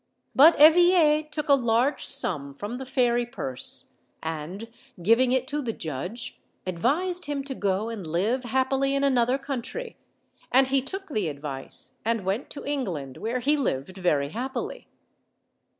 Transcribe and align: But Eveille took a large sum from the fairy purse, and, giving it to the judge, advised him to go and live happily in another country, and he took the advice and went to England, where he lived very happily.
But 0.33 0.59
Eveille 0.59 1.25
took 1.29 1.47
a 1.47 1.53
large 1.53 2.07
sum 2.07 2.55
from 2.55 2.79
the 2.79 2.87
fairy 2.87 3.23
purse, 3.23 3.91
and, 4.23 4.67
giving 4.99 5.31
it 5.31 5.45
to 5.49 5.61
the 5.61 5.73
judge, 5.73 6.41
advised 6.65 7.25
him 7.25 7.43
to 7.43 7.53
go 7.53 7.89
and 7.89 8.07
live 8.07 8.43
happily 8.45 8.95
in 8.95 9.03
another 9.03 9.37
country, 9.37 9.97
and 10.51 10.69
he 10.69 10.81
took 10.81 11.09
the 11.09 11.27
advice 11.27 11.93
and 12.03 12.25
went 12.25 12.49
to 12.49 12.65
England, 12.65 13.17
where 13.17 13.41
he 13.41 13.55
lived 13.55 13.95
very 13.95 14.29
happily. 14.29 14.87